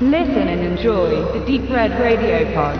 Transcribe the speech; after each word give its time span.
Listen 0.00 0.48
and 0.48 0.60
enjoy 0.60 1.22
the 1.32 1.38
Deep 1.46 1.70
Red 1.70 1.92
Radio 2.00 2.44
Pod. 2.52 2.76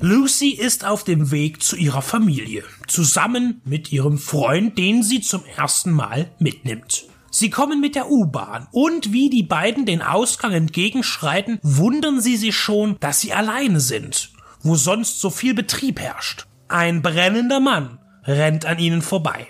Lucy 0.00 0.48
ist 0.48 0.84
auf 0.84 1.04
dem 1.04 1.30
Weg 1.30 1.62
zu 1.62 1.76
ihrer 1.76 2.02
Familie, 2.02 2.64
zusammen 2.88 3.62
mit 3.64 3.92
ihrem 3.92 4.18
Freund, 4.18 4.76
den 4.76 5.04
sie 5.04 5.20
zum 5.20 5.44
ersten 5.56 5.92
Mal 5.92 6.32
mitnimmt. 6.40 7.04
Sie 7.30 7.50
kommen 7.50 7.80
mit 7.80 7.94
der 7.94 8.10
U-Bahn 8.10 8.66
und 8.72 9.12
wie 9.12 9.30
die 9.30 9.44
beiden 9.44 9.86
den 9.86 10.02
Ausgang 10.02 10.50
entgegenschreiten, 10.50 11.60
wundern 11.62 12.20
sie 12.20 12.36
sich 12.36 12.56
schon, 12.56 12.96
dass 12.98 13.20
sie 13.20 13.32
alleine 13.32 13.78
sind, 13.78 14.32
wo 14.64 14.74
sonst 14.74 15.20
so 15.20 15.30
viel 15.30 15.54
Betrieb 15.54 16.00
herrscht. 16.00 16.48
Ein 16.68 17.00
brennender 17.00 17.60
Mann 17.60 17.98
rennt 18.24 18.66
an 18.66 18.78
ihnen 18.78 19.02
vorbei. 19.02 19.46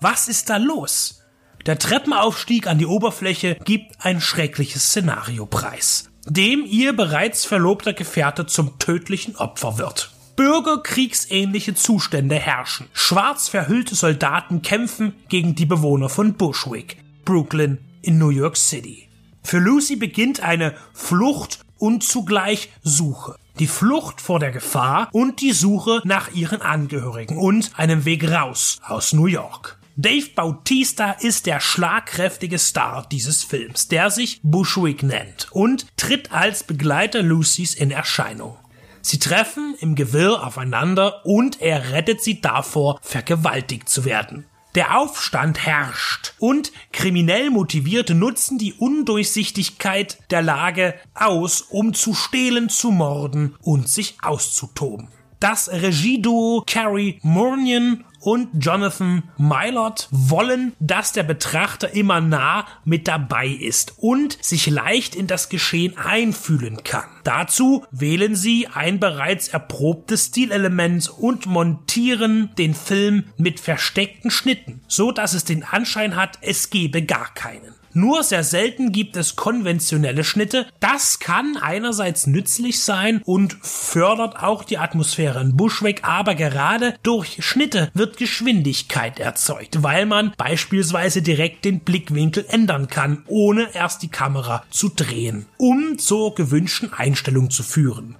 Was 0.00 0.28
ist 0.28 0.50
da 0.50 0.56
los? 0.58 1.22
Der 1.66 1.78
Treppenaufstieg 1.78 2.66
an 2.66 2.78
die 2.78 2.86
Oberfläche 2.86 3.56
gibt 3.64 4.04
ein 4.04 4.20
schreckliches 4.20 4.84
Szenario 4.84 5.46
preis, 5.46 6.10
dem 6.26 6.64
ihr 6.64 6.94
bereits 6.94 7.44
verlobter 7.44 7.92
Gefährte 7.92 8.46
zum 8.46 8.78
tödlichen 8.78 9.34
Opfer 9.36 9.78
wird. 9.78 10.10
Bürgerkriegsähnliche 10.36 11.74
Zustände 11.74 12.36
herrschen. 12.36 12.86
Schwarz 12.92 13.48
verhüllte 13.48 13.94
Soldaten 13.94 14.62
kämpfen 14.62 15.14
gegen 15.28 15.54
die 15.54 15.66
Bewohner 15.66 16.08
von 16.08 16.34
Bushwick, 16.34 16.98
Brooklyn 17.24 17.78
in 18.02 18.18
New 18.18 18.30
York 18.30 18.56
City. 18.56 19.08
Für 19.42 19.58
Lucy 19.58 19.96
beginnt 19.96 20.40
eine 20.40 20.74
Flucht 20.92 21.60
und 21.78 22.04
zugleich 22.04 22.70
Suche. 22.82 23.36
Die 23.60 23.68
Flucht 23.68 24.20
vor 24.20 24.40
der 24.40 24.50
Gefahr 24.50 25.08
und 25.12 25.40
die 25.40 25.52
Suche 25.52 26.00
nach 26.04 26.32
ihren 26.32 26.60
Angehörigen 26.60 27.38
und 27.38 27.70
einem 27.78 28.04
Weg 28.04 28.28
raus 28.28 28.80
aus 28.84 29.12
New 29.12 29.26
York. 29.26 29.78
Dave 29.94 30.30
Bautista 30.34 31.12
ist 31.12 31.46
der 31.46 31.60
schlagkräftige 31.60 32.58
Star 32.58 33.06
dieses 33.12 33.44
Films, 33.44 33.86
der 33.86 34.10
sich 34.10 34.40
Bushwick 34.42 35.04
nennt 35.04 35.46
und 35.52 35.86
tritt 35.96 36.32
als 36.32 36.64
Begleiter 36.64 37.22
Lucys 37.22 37.74
in 37.74 37.92
Erscheinung. 37.92 38.56
Sie 39.02 39.20
treffen 39.20 39.76
im 39.78 39.94
Gewirr 39.94 40.44
aufeinander 40.44 41.24
und 41.24 41.60
er 41.60 41.92
rettet 41.92 42.22
sie 42.22 42.40
davor, 42.40 42.98
vergewaltigt 43.02 43.88
zu 43.88 44.04
werden. 44.04 44.46
Der 44.74 44.98
Aufstand 44.98 45.64
herrscht 45.64 46.34
und 46.40 46.72
kriminell 46.92 47.50
Motivierte 47.50 48.16
nutzen 48.16 48.58
die 48.58 48.72
Undurchsichtigkeit 48.72 50.18
der 50.32 50.42
Lage 50.42 50.94
aus, 51.14 51.60
um 51.60 51.94
zu 51.94 52.12
stehlen, 52.12 52.68
zu 52.68 52.90
morden 52.90 53.54
und 53.62 53.88
sich 53.88 54.16
auszutoben. 54.20 55.06
Das 55.40 55.70
Regieduo 55.70 56.64
Carrie 56.66 57.18
Murnion 57.22 58.04
und 58.24 58.48
Jonathan 58.64 59.22
Mylott 59.36 60.08
wollen, 60.10 60.72
dass 60.80 61.12
der 61.12 61.24
Betrachter 61.24 61.94
immer 61.94 62.20
nah 62.20 62.66
mit 62.84 63.06
dabei 63.06 63.48
ist 63.48 63.94
und 63.98 64.42
sich 64.42 64.66
leicht 64.66 65.14
in 65.14 65.26
das 65.26 65.50
Geschehen 65.50 65.96
einfühlen 65.98 66.82
kann. 66.84 67.04
Dazu 67.22 67.84
wählen 67.90 68.34
sie 68.34 68.66
ein 68.72 68.98
bereits 68.98 69.48
erprobtes 69.48 70.26
Stilelement 70.26 71.10
und 71.10 71.46
montieren 71.46 72.50
den 72.56 72.74
Film 72.74 73.24
mit 73.36 73.60
versteckten 73.60 74.30
Schnitten, 74.30 74.80
so 74.88 75.12
dass 75.12 75.34
es 75.34 75.44
den 75.44 75.62
Anschein 75.62 76.16
hat, 76.16 76.38
es 76.40 76.70
gebe 76.70 77.02
gar 77.02 77.32
keinen. 77.34 77.74
Nur 77.94 78.24
sehr 78.24 78.42
selten 78.42 78.90
gibt 78.90 79.16
es 79.16 79.36
konventionelle 79.36 80.24
Schnitte. 80.24 80.66
Das 80.80 81.20
kann 81.20 81.56
einerseits 81.56 82.26
nützlich 82.26 82.82
sein 82.82 83.22
und 83.24 83.56
fördert 83.62 84.42
auch 84.42 84.64
die 84.64 84.78
Atmosphäre 84.78 85.40
in 85.40 85.56
Bushwick, 85.56 86.02
aber 86.02 86.34
gerade 86.34 86.96
durch 87.04 87.44
Schnitte 87.44 87.90
wird 87.94 88.16
Geschwindigkeit 88.16 89.20
erzeugt, 89.20 89.84
weil 89.84 90.06
man 90.06 90.32
beispielsweise 90.36 91.22
direkt 91.22 91.64
den 91.64 91.80
Blickwinkel 91.80 92.44
ändern 92.48 92.88
kann, 92.88 93.22
ohne 93.28 93.72
erst 93.74 94.02
die 94.02 94.08
Kamera 94.08 94.64
zu 94.70 94.88
drehen, 94.88 95.46
um 95.56 95.96
zur 95.96 96.34
gewünschten 96.34 96.92
Einstellung 96.92 97.50
zu 97.50 97.62
führen. 97.62 98.16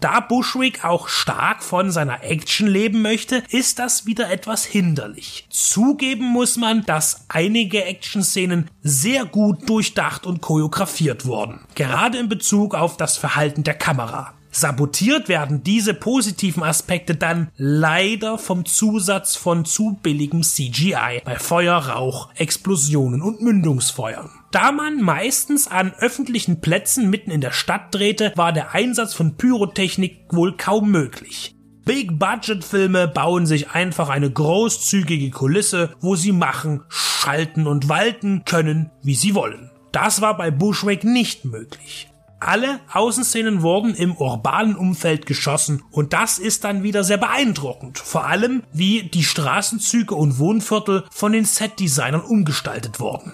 Da 0.00 0.20
Bushwick 0.20 0.84
auch 0.84 1.08
stark 1.08 1.62
von 1.62 1.90
seiner 1.90 2.22
Action 2.22 2.66
leben 2.66 3.02
möchte, 3.02 3.42
ist 3.48 3.78
das 3.78 4.06
wieder 4.06 4.30
etwas 4.30 4.64
hinderlich. 4.64 5.46
Zugeben 5.50 6.26
muss 6.26 6.56
man, 6.56 6.84
dass 6.84 7.24
einige 7.28 7.84
Action-Szenen 7.84 8.70
sehr 8.82 9.24
gut 9.24 9.68
durchdacht 9.68 10.26
und 10.26 10.40
choreografiert 10.40 11.26
wurden. 11.26 11.60
Gerade 11.74 12.18
in 12.18 12.28
Bezug 12.28 12.74
auf 12.74 12.96
das 12.96 13.16
Verhalten 13.16 13.62
der 13.62 13.74
Kamera. 13.74 14.34
Sabotiert 14.56 15.28
werden 15.28 15.64
diese 15.64 15.94
positiven 15.94 16.62
Aspekte 16.62 17.16
dann 17.16 17.48
leider 17.56 18.38
vom 18.38 18.64
Zusatz 18.64 19.34
von 19.34 19.64
zu 19.64 19.98
billigem 20.00 20.44
CGI 20.44 21.22
bei 21.24 21.40
Feuer, 21.40 21.76
Rauch, 21.76 22.28
Explosionen 22.36 23.20
und 23.20 23.42
Mündungsfeuern. 23.42 24.30
Da 24.52 24.70
man 24.70 25.02
meistens 25.02 25.66
an 25.66 25.92
öffentlichen 25.98 26.60
Plätzen 26.60 27.10
mitten 27.10 27.32
in 27.32 27.40
der 27.40 27.50
Stadt 27.50 27.92
drehte, 27.92 28.32
war 28.36 28.52
der 28.52 28.72
Einsatz 28.74 29.12
von 29.12 29.36
Pyrotechnik 29.36 30.26
wohl 30.30 30.56
kaum 30.56 30.92
möglich. 30.92 31.56
Big-Budget-Filme 31.84 33.08
bauen 33.08 33.46
sich 33.46 33.70
einfach 33.72 34.08
eine 34.08 34.30
großzügige 34.30 35.30
Kulisse, 35.30 35.96
wo 35.98 36.14
sie 36.14 36.32
machen, 36.32 36.84
schalten 36.88 37.66
und 37.66 37.88
walten 37.88 38.44
können, 38.44 38.92
wie 39.02 39.16
sie 39.16 39.34
wollen. 39.34 39.72
Das 39.90 40.20
war 40.20 40.36
bei 40.36 40.52
Bushwick 40.52 41.02
nicht 41.02 41.44
möglich. 41.44 42.08
Alle 42.40 42.80
Außenszenen 42.92 43.62
wurden 43.62 43.94
im 43.94 44.16
urbanen 44.16 44.76
Umfeld 44.76 45.26
geschossen 45.26 45.82
und 45.90 46.12
das 46.12 46.38
ist 46.38 46.64
dann 46.64 46.82
wieder 46.82 47.04
sehr 47.04 47.16
beeindruckend. 47.16 47.98
Vor 47.98 48.26
allem, 48.26 48.62
wie 48.72 49.04
die 49.04 49.24
Straßenzüge 49.24 50.14
und 50.14 50.38
Wohnviertel 50.38 51.04
von 51.10 51.32
den 51.32 51.44
Setdesignern 51.44 52.20
umgestaltet 52.20 53.00
wurden. 53.00 53.32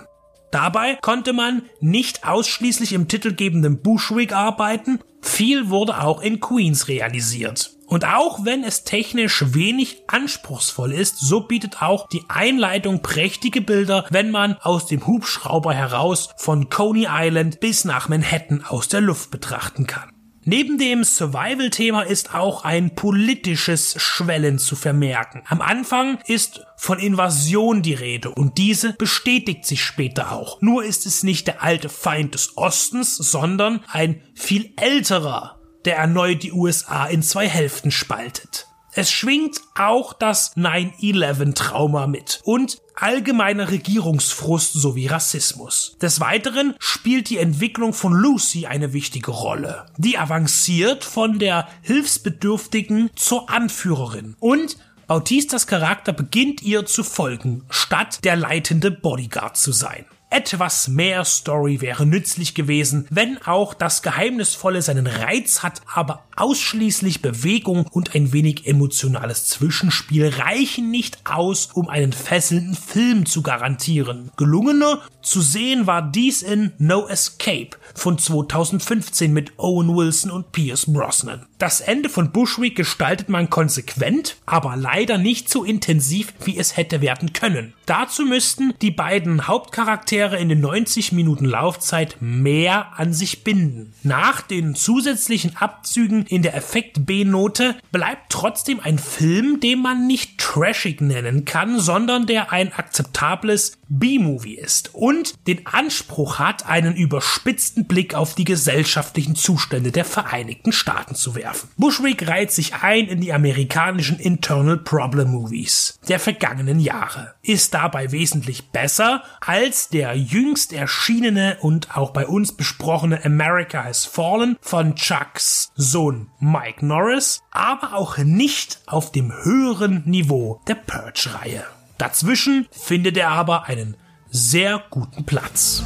Dabei 0.51 0.97
konnte 1.01 1.33
man 1.33 1.63
nicht 1.81 2.27
ausschließlich 2.27 2.93
im 2.93 3.09
titelgebenden 3.09 3.83
Bushwick 3.83 4.33
arbeiten, 4.33 5.01
viel 5.23 5.71
wurde 5.71 6.03
auch 6.03 6.23
in 6.23 6.41
Queens 6.41 6.89
realisiert. 6.89 7.71
Und 7.91 8.05
auch 8.05 8.45
wenn 8.45 8.63
es 8.63 8.85
technisch 8.85 9.45
wenig 9.49 10.05
anspruchsvoll 10.07 10.93
ist, 10.93 11.19
so 11.19 11.41
bietet 11.41 11.83
auch 11.83 12.07
die 12.07 12.23
Einleitung 12.29 13.03
prächtige 13.03 13.61
Bilder, 13.61 14.07
wenn 14.11 14.31
man 14.31 14.57
aus 14.59 14.87
dem 14.87 15.09
Hubschrauber 15.09 15.75
heraus 15.75 16.29
von 16.37 16.71
Coney 16.71 17.09
Island 17.11 17.59
bis 17.59 17.85
nach 17.85 18.09
Manhattan 18.09 18.65
aus 18.65 18.87
der 18.87 19.01
Luft 19.01 19.33
betrachten 19.33 19.89
kann. 19.89 20.09
Neben 20.45 20.79
dem 20.79 21.03
Survival-Thema 21.03 22.03
ist 22.03 22.33
auch 22.33 22.65
ein 22.65 22.95
politisches 22.95 24.01
Schwellen 24.01 24.61
zu 24.61 24.77
vermerken. 24.77 25.43
Am 25.49 25.61
Anfang 25.61 26.19
ist 26.27 26.65
von 26.77 27.01
Invasion 27.01 27.83
die 27.83 27.95
Rede 27.95 28.31
und 28.31 28.57
diese 28.57 28.93
bestätigt 28.93 29.67
sich 29.67 29.85
später 29.85 30.31
auch. 30.31 30.63
Nur 30.63 30.85
ist 30.85 31.07
es 31.07 31.25
nicht 31.25 31.49
der 31.49 31.63
alte 31.63 31.89
Feind 31.89 32.35
des 32.35 32.57
Ostens, 32.57 33.17
sondern 33.17 33.81
ein 33.89 34.23
viel 34.35 34.73
älterer, 34.77 35.60
der 35.85 35.97
erneut 35.97 36.43
die 36.43 36.53
USA 36.53 37.07
in 37.07 37.23
zwei 37.23 37.49
Hälften 37.49 37.91
spaltet. 37.91 38.67
Es 38.93 39.11
schwingt 39.11 39.61
auch 39.77 40.13
das 40.13 40.57
9-11-Trauma 40.57 42.09
mit 42.09 42.41
und 42.43 42.79
allgemeiner 42.97 43.71
Regierungsfrust 43.71 44.73
sowie 44.73 45.07
Rassismus. 45.07 45.97
Des 46.03 46.19
Weiteren 46.19 46.75
spielt 46.81 47.31
die 47.31 47.39
Entwicklung 47.39 47.93
von 47.93 48.13
Lucy 48.13 48.67
eine 48.67 48.93
wichtige 48.93 49.31
Rolle. 49.31 49.87
Die 49.97 50.19
avanciert 50.19 51.05
von 51.05 51.39
der 51.39 51.69
Hilfsbedürftigen 51.83 53.11
zur 53.15 53.49
Anführerin 53.49 54.35
und 54.41 54.77
Bautistas 55.07 55.67
Charakter 55.67 56.13
beginnt 56.13 56.63
ihr 56.63 56.87
zu 56.87 57.03
folgen, 57.03 57.65
statt 57.69 58.21
der 58.25 58.37
leitende 58.37 58.93
Bodyguard 58.93 59.57
zu 59.57 59.73
sein. 59.73 60.05
Etwas 60.33 60.87
mehr 60.87 61.25
Story 61.25 61.81
wäre 61.81 62.07
nützlich 62.07 62.55
gewesen, 62.55 63.05
wenn 63.11 63.43
auch 63.45 63.75
das 63.75 64.01
Geheimnisvolle 64.01 64.81
seinen 64.81 65.09
Reiz 65.09 65.65
hat, 65.65 65.83
aber 65.93 66.23
ausschließlich 66.37 67.21
Bewegung 67.21 67.85
und 67.91 68.15
ein 68.15 68.33
wenig 68.33 68.69
emotionales 68.69 69.49
Zwischenspiel 69.49 70.29
reichen 70.29 70.93
nicht 70.93 71.19
aus, 71.29 71.71
um 71.75 71.89
einen 71.89 72.13
fesselnden 72.13 72.77
Film 72.77 73.27
zu 73.27 73.43
garantieren. 73.43 74.31
Gelungener 74.37 75.01
zu 75.21 75.41
sehen 75.41 75.89
war 75.89 76.01
dies 76.01 76.43
in 76.43 76.73
No 76.79 77.09
Escape 77.09 77.71
von 77.97 78.17
2015 78.17 79.33
mit 79.33 79.59
Owen 79.59 79.95
Wilson 79.97 80.31
und 80.31 80.53
Pierce 80.53 80.87
Brosnan. 80.87 81.47
Das 81.59 81.81
Ende 81.81 82.09
von 82.09 82.31
Bushwick 82.31 82.77
gestaltet 82.77 83.29
man 83.29 83.51
konsequent, 83.51 84.37
aber 84.47 84.77
leider 84.77 85.19
nicht 85.19 85.51
so 85.51 85.65
intensiv, 85.65 86.33
wie 86.45 86.57
es 86.57 86.77
hätte 86.77 87.03
werden 87.03 87.35
können. 87.35 87.75
Dazu 87.85 88.25
müssten 88.25 88.73
die 88.81 88.93
beiden 88.93 89.47
Hauptcharaktere 89.47 90.20
Charaktere 90.21 90.39
in 90.39 90.51
den 90.51 90.61
90 90.61 91.13
Minuten 91.13 91.47
Laufzeit 91.47 92.17
mehr 92.21 92.99
an 92.99 93.15
sich 93.15 93.43
binden. 93.43 93.95
Nach 94.03 94.43
den 94.43 94.75
zusätzlichen 94.75 95.57
Abzügen 95.57 96.27
in 96.27 96.43
der 96.43 96.55
Effekt 96.55 97.07
B-Note 97.07 97.77
bleibt 97.91 98.31
trotzdem 98.31 98.81
ein 98.81 98.99
Film, 98.99 99.61
den 99.61 99.81
man 99.81 100.07
nicht 100.07 100.39
trashig 100.39 101.01
nennen 101.01 101.47
kann, 101.47 101.81
sondern 101.81 102.27
der 102.27 102.53
ein 102.53 102.73
akzeptables 102.73 103.79
B-Movie 103.89 104.55
ist 104.55 104.95
und 104.95 105.35
den 105.49 105.67
Anspruch 105.67 106.39
hat, 106.39 106.67
einen 106.67 106.95
überspitzten 106.95 107.87
Blick 107.87 108.15
auf 108.15 108.35
die 108.35 108.45
gesellschaftlichen 108.45 109.35
Zustände 109.35 109.91
der 109.91 110.05
Vereinigten 110.05 110.73
Staaten 110.73 111.17
zu 111.17 111.35
werfen. 111.35 111.71
Bushwick 111.77 112.29
reiht 112.29 112.53
sich 112.53 112.75
ein 112.75 113.09
in 113.09 113.21
die 113.21 113.33
amerikanischen 113.33 114.19
Internal 114.19 114.77
Problem 114.77 115.31
Movies 115.31 115.99
der 116.09 116.21
vergangenen 116.21 116.79
Jahre, 116.79 117.35
ist 117.43 117.75
dabei 117.75 118.13
wesentlich 118.13 118.69
besser 118.69 119.25
als 119.41 119.89
der 120.11 120.19
jüngst 120.19 120.73
erschienene 120.73 121.59
und 121.61 121.97
auch 121.97 122.11
bei 122.11 122.27
uns 122.27 122.51
besprochene 122.51 123.25
America 123.25 123.85
Has 123.85 124.07
Fallen 124.07 124.57
von 124.61 124.97
Chucks 124.97 125.71
Sohn 125.77 126.27
Mike 126.41 126.85
Norris, 126.85 127.41
aber 127.53 127.95
auch 127.95 128.19
nicht 128.19 128.81
auf 128.87 129.13
dem 129.13 129.33
höheren 129.45 130.03
Niveau 130.07 130.61
der 130.67 130.75
Purge-Reihe. 130.75 131.63
Dazwischen 131.97 132.67
findet 132.73 133.17
er 133.19 133.29
aber 133.29 133.67
einen 133.67 133.97
sehr 134.31 134.83
guten 134.91 135.25
Platz. 135.27 135.85